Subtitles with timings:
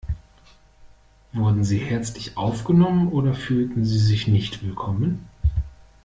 [1.31, 5.29] Wurden Sie herzlich aufgenommen oder fühlten Sie sich nicht willkommen?